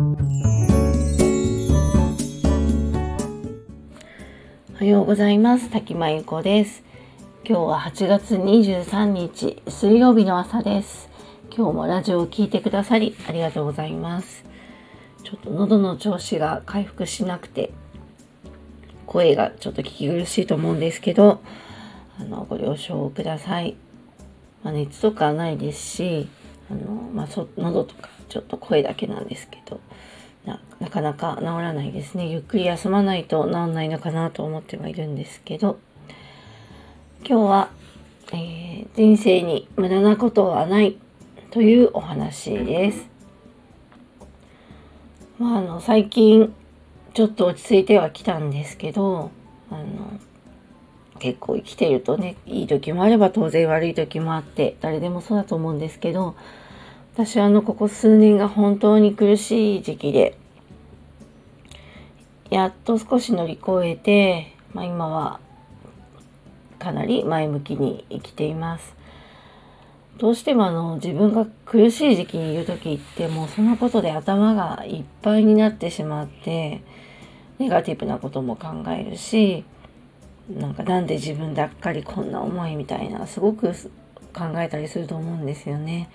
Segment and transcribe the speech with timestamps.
[0.00, 0.02] お
[4.78, 5.68] はようございます。
[5.68, 6.82] 滝真由子です。
[7.44, 11.10] 今日は8月23日水曜日の朝です。
[11.54, 14.46] 今日もラジオを聴いてくださりありがとうございます。
[15.22, 17.70] ちょっと喉の調子が回復しなくて
[19.04, 21.42] 声がちょっと聞き苦しいと思うんですけど
[22.18, 23.76] あのご了承ください、
[24.62, 26.28] まあ、熱とかないですし
[26.70, 29.80] あの、まあ、そ喉とかちょっと声だけなんですけど
[30.44, 35.78] ななかなか治らないですねゆっくり休まないと治んないのかなと思ってはいるんですけど
[37.26, 37.70] 今日は、
[38.32, 40.96] えー、人生に無駄なことはない
[41.50, 43.10] というお話です。
[45.38, 46.54] まあ、あの最近
[47.12, 49.30] ちょっと落ち着いてはきたんですけど
[49.70, 49.84] あの
[51.20, 56.34] 結構生きてるとねいい時もあれば当然悪い時もあって誰でもそうだと思うんですけど
[57.14, 60.36] 私はあのここ数年が本当に苦しい時期で
[62.50, 65.40] やっと少し乗り越えて、まあ、今は
[66.78, 68.96] かなり前向きに生きています。
[70.18, 76.82] どうしてもあの自分が苦しい時期にいる時ってもうそのことで頭がいっぱいになってしまって
[77.58, 79.64] ネガティブなことも考えるし
[80.58, 83.72] なんかなんで自分だっかりこんな思いみたいなすごく
[84.32, 86.08] 考えたりすると思うんですよね。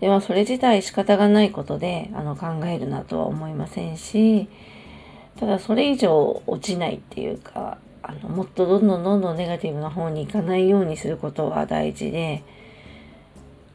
[0.00, 4.48] ではそれ自体仕方がないことであの考えるなとは思いませんし
[5.38, 12.42] ただそれ以上落ちないっていうかあのもっとどんどんどんどんネガティブな方に行かないようにすることは大事で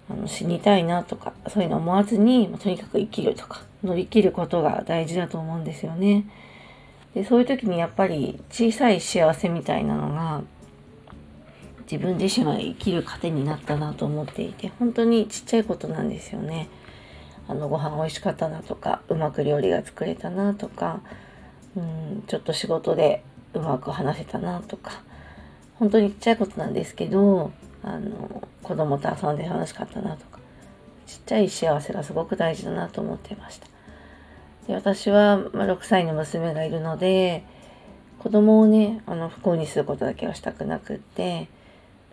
[0.09, 6.25] あの死にたいなとかそういうの思わずにとにかく生きるとか乗り切ることが大事だと思うんですよね。
[7.13, 10.41] でそういう時にやっぱり小さい幸せみたいなのが
[11.91, 16.69] 自分自身は生きる糧になったなと思っていて本当にちっちゃいことなんですよね。
[17.47, 21.01] あのご飯美味しかったなとかうまく料理が作れたなとか
[21.75, 23.23] うんちょっと仕事で
[23.55, 25.01] うまく話せたなとか
[25.79, 30.39] 本当にちっちゃいことなんですけどあの子供と遊んで楽しかったなとか
[31.07, 33.68] ちっちゃい幸せがすごく大事だなと思ってました
[34.67, 37.43] で私は、ま6歳の娘がいるので
[38.19, 41.47] 子供をねあの不幸にすることだけはしたくなくって、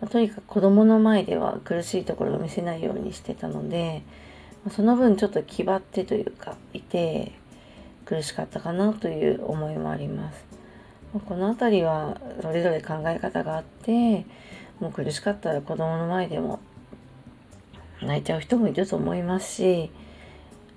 [0.01, 4.03] まとにかく子供の前では苦しいところを見せないようにしてたので
[4.63, 7.33] まあその分ちょっと気張ってというかいて
[8.05, 10.45] 苦しかったかなという思いもあります。
[11.25, 14.25] この辺りはそれぞれ考え方があって
[14.79, 16.59] もう苦しかったら子供の前でも
[18.01, 19.91] 泣いちゃう人もいると思いますし、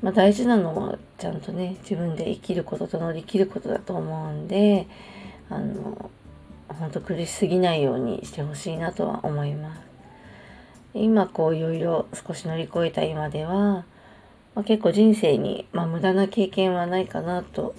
[0.03, 4.87] まあ、大事なのはちゃんとね自分で生きることと乗り切ることだと思うんで
[5.51, 6.11] あの
[6.69, 9.81] 本当苦しすぎないようにしてほしいなとは思います。
[10.95, 13.85] 今こういろいろ少し乗り越えた今では、
[14.55, 17.75] まあ、結構人生に、まあ、無駄な経験はないかなと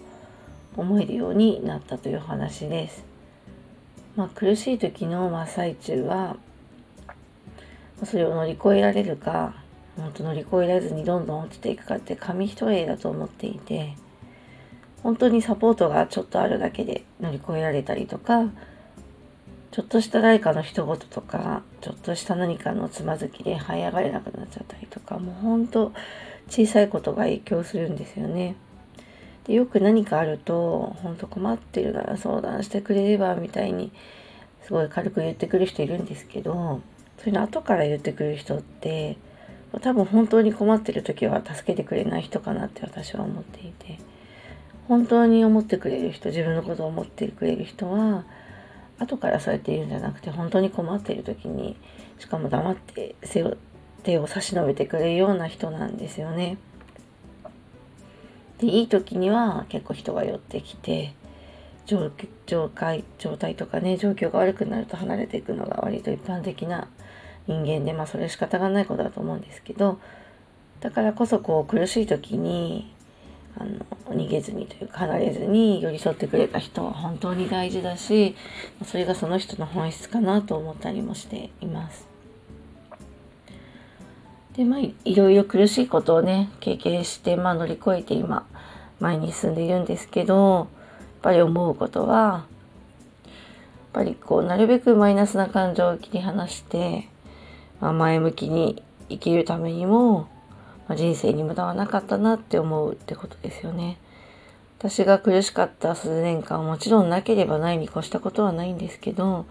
[0.78, 3.04] 思えるようになったという話です。
[4.16, 6.38] まあ、苦しい時の真っ最中は
[8.04, 9.56] それを乗り越えられるか
[9.98, 13.96] 本当乗り越えられずにどんどん落ちていくかって紙一重だと思っていて
[15.04, 18.46] 本当にサポートがちょっとあるだけで乗り越えられたりとか
[19.72, 25.94] ちょっとした誰かの一言とかちょっとした何かのつまずきで這い上がれなくなっちゃったりとかもう本当
[26.50, 28.56] 小さいことが影響するんですよね。
[29.46, 33.92] でよく何かあると本当困ってるなら相談してくれればみたいに
[34.64, 36.82] すごい軽く言ってくる人いるんですけど
[37.18, 39.18] そういうの後から言ってくる人って
[39.80, 44.00] 多分本当に困ってる時は助けてくれない人かなって私は思っていて
[44.88, 48.26] 本当に思ってくれる人自分のことを思ってくれる人は
[49.00, 51.78] 後からそうやって言うんじゃなくて本当に困ってる時に
[52.20, 53.16] しかも黙って
[54.04, 56.58] 手を差し伸べてくれるような人なんですよね。
[58.60, 61.14] でいい時には結構人が寄ってきて
[61.86, 62.12] 状
[62.46, 66.88] 状態状態とかね状況が悪くなると離れていくのが割と一般的な
[67.52, 70.00] 人間でまあそれは仕方がないことだと思うんですけど
[70.80, 72.94] だからこそこう苦しい時に
[73.58, 78.36] あの逃げずにというか離れずに寄り添ってくれた人は本当に大事だし
[78.86, 82.08] それがその人の本質かなと思ったりもしています。
[84.56, 88.46] でまあいろいろ苦しいことをね経験して、まあ、乗り越えて今
[89.00, 90.68] 前に進んでいるんですけどやっ
[91.22, 92.44] ぱり思うことはやっ
[93.94, 97.10] ぱりこうなるべくマイナスな感情を切り離して、
[97.82, 100.30] まあ、前向きに生きるためにも、
[100.88, 103.98] ま、人生に無駄はなかったなって思うってことですよね。
[104.80, 109.46] 私が苦しかった数年間はもちろんなければないに越したことはないんですけど、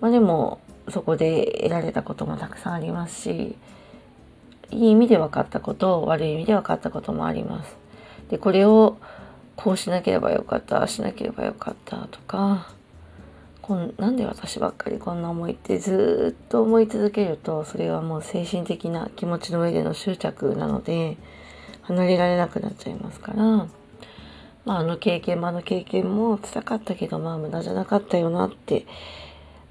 [0.00, 3.56] まあ、でもそこで得られたこともたくさんありますし
[4.70, 7.76] いい意味で分かったこと悪い意味で分かったこともあります。
[8.30, 8.96] でこれを
[9.56, 12.70] こうしなければよかったしなければよかったとか
[13.68, 21.18] こんなんで私ばっかりこんな思いってずっと思い続けるとそれはもう精神的な気持ちの上での執着なので
[21.82, 23.68] 離れられなくなっちゃいますから、ま
[24.68, 28.84] あ、あの経験もあの経験も辛かったけどまあ無駄じゃなかったよなってやっ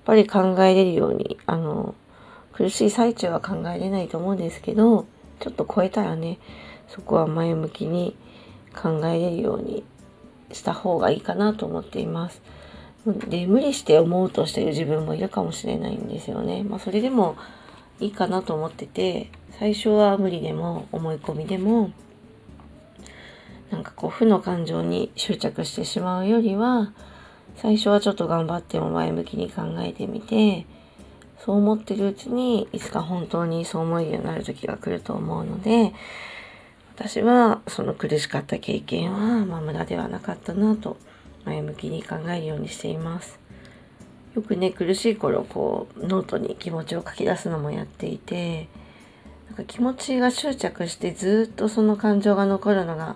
[0.06, 1.96] ぱり考えれるようにあの
[2.54, 5.08] 苦しい最中は考えれないと思うんですけど
[5.40, 6.38] ちょっと超えたらね
[6.88, 8.16] そこは前向きに
[8.80, 9.84] 考えれるように
[10.52, 12.44] した方がいいかなと思っています。
[13.06, 16.64] で無理して思うとしてる自分もいるかもしれないんですよね。
[16.64, 17.38] まあ、それでも
[18.00, 19.30] いいかなと思ってて
[19.60, 21.92] 最初は無理でも思い込みでも
[23.72, 26.92] なんかこう負の感情に執着してしまうよりは
[27.56, 30.66] 最初はちょっと頑張っても前向きに考えてみて
[31.40, 35.94] そう思ってるうちにいつか本当にそう思えるようになる時が来ると思うので
[36.96, 40.98] 私はその苦しかった経験はまあ無駄ではなかったなと
[41.48, 43.40] 前向きに考えるようにしています。
[44.36, 48.68] よくね苦しい頃こうノートに気持ちを書き出すのもやっていて
[49.48, 53.16] なんか気持ちが執着してずっとその感情が残るのが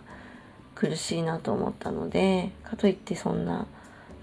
[0.74, 3.68] 苦しいなと思ったのでかといってそんな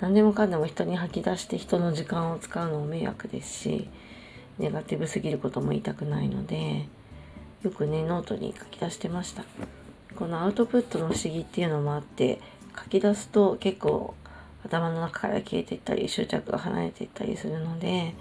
[0.01, 3.89] 何でもかんでも人に吐き出して人の時間を使うのも迷惑ですし
[4.59, 6.89] ネガティブすぎることも言いたくないので
[7.63, 9.45] よくねノートに書き出してました
[10.17, 12.41] このアウトプットの不思議っていうのもあって
[12.85, 14.15] 書き出すと結構
[14.65, 18.15] 頭の中から消えていったり執着が離れていったりするので、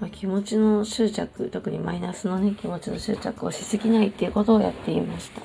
[0.00, 5.40] まあ、気持ちの執着特にマイナスのね気持ちの執着をしすぎないっていうことをやっていました。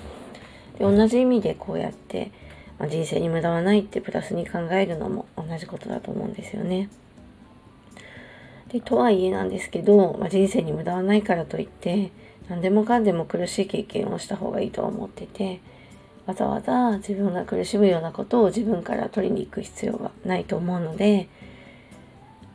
[0.77, 2.31] で同じ意味でこうやって、
[2.77, 6.89] まあ、人生に無駄はないってプラスに考えるのも同じことだと思うんですよね。
[8.69, 12.11] でとはいえなんですけど、まあ、人生に無駄はないからといって
[12.49, 15.61] 何でもかんでも苦しい経験をした方がいいとは思ってて
[16.27, 21.29] わざわざ自分が苦しむようなことを自分から取りに行く必要はないと思うので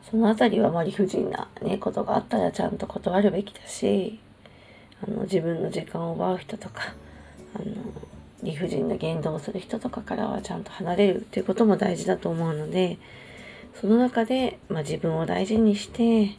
[0.09, 4.21] その辺りはま理不尽な、ね、ことがあったらちゃんと断るべきだし
[5.03, 6.95] あの自分の時間を奪う人とか
[7.55, 7.65] あの
[8.43, 12.99] 理不尽な言動をする人とかからはちゃんと離れるっていうことも大事だと思うので
[13.81, 16.37] その中で、まあ、自分を大事にして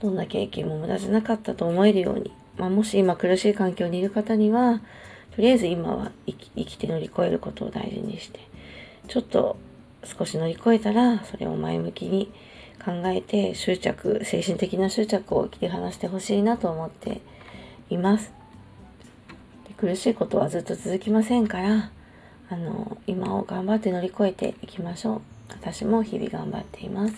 [0.00, 4.80] どんな経験も無駄じゃなかったと思えるように、まあ、もし今苦しい環境にいる方には
[5.38, 8.40] とりあえず今は生きて乗り越えることを大事にして
[9.06, 9.56] ちょっと
[10.02, 12.32] 少し乗り越えたらそれを前向きに
[12.84, 17.20] 考えて執着精神的な執着を切り離してほしいなと思って
[17.88, 18.32] います。
[19.68, 21.92] で苦しいことはずっと続きませんから
[22.50, 25.20] あの今を頑張って乗り越えていきましょう。
[25.50, 27.14] 私も日々頑張っています。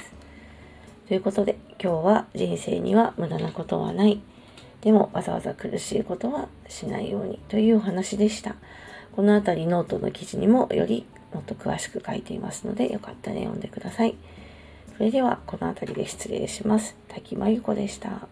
[1.08, 4.20] ということで今日は人生には無駄なことはない。
[4.82, 8.56] でもわざわざ苦しいことはしないようにというお話でした。
[9.12, 11.04] この辺りノートの記事にもより
[11.34, 14.16] もっと詳しく書いていますのでよかったら読んでください。
[14.96, 16.96] それではこの辺りで失礼します。
[17.08, 18.28] 滝真由子でした。